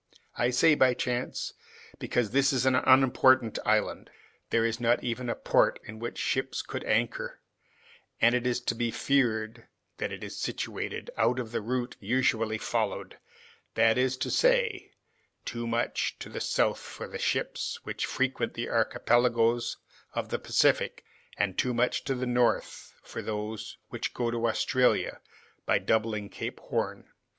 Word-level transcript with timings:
I 0.35 0.49
say 0.49 0.73
by 0.73 0.95
chance, 0.95 1.53
because 1.99 2.31
this 2.31 2.51
is 2.51 2.65
an 2.65 2.73
unimportant 2.73 3.59
island; 3.67 4.09
there 4.49 4.65
is 4.65 4.79
not 4.79 5.03
even 5.03 5.29
a 5.29 5.35
port 5.35 5.79
in 5.83 5.99
which 5.99 6.17
ships 6.17 6.63
could 6.63 6.83
anchor, 6.85 7.39
and 8.19 8.33
it 8.33 8.47
is 8.47 8.59
to 8.61 8.73
be 8.73 8.89
feared 8.89 9.67
that 9.99 10.11
it 10.11 10.23
is 10.23 10.39
situated 10.39 11.11
out 11.17 11.37
of 11.37 11.51
the 11.51 11.61
route 11.61 11.97
usually 11.99 12.57
followed, 12.57 13.19
that 13.75 13.95
is 13.95 14.17
to 14.25 14.31
say, 14.31 14.89
too 15.45 15.67
much 15.67 16.17
to 16.17 16.29
the 16.29 16.41
south 16.41 16.79
for 16.79 17.07
the 17.07 17.19
ships 17.19 17.77
which 17.83 18.07
frequent 18.07 18.55
the 18.55 18.69
archipelagoes 18.69 19.77
of 20.13 20.29
the 20.29 20.39
Pacific, 20.39 21.05
and 21.37 21.59
too 21.59 21.75
much 21.75 22.03
to 22.05 22.15
the 22.15 22.25
north 22.25 22.91
for 23.03 23.21
those 23.21 23.77
which 23.89 24.15
go 24.15 24.31
to 24.31 24.47
Australia 24.47 25.21
by 25.67 25.77
doubling 25.77 26.27
Cape 26.27 26.59
Horn. 26.59 27.11